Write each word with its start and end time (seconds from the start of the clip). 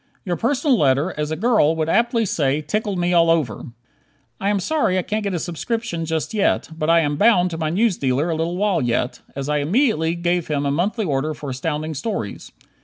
Your 0.25 0.35
personal 0.35 0.79
letter, 0.79 1.13
as 1.15 1.29
a 1.29 1.35
girl 1.35 1.75
would 1.75 1.87
aptly 1.87 2.25
say, 2.25 2.63
"tickled 2.63 2.97
me 2.97 3.13
all 3.13 3.29
over." 3.29 3.65
I 4.39 4.49
am 4.49 4.59
sorry 4.59 4.97
I 4.97 5.03
can't 5.03 5.23
get 5.23 5.35
a 5.35 5.37
subscription 5.37 6.05
just 6.07 6.33
yet, 6.33 6.69
but 6.75 6.89
I 6.89 7.01
am 7.01 7.17
"bound" 7.17 7.51
to 7.51 7.59
my 7.59 7.69
newsdealer 7.69 8.31
a 8.31 8.35
little 8.35 8.57
while 8.57 8.81
yet, 8.81 9.19
as 9.35 9.47
I 9.47 9.57
immediately 9.59 10.15
gave 10.15 10.47
him 10.47 10.65
a 10.65 10.71
monthly 10.71 11.05
order 11.05 11.35
for 11.35 11.51
Astounding 11.51 11.93
Stories. 11.93 12.51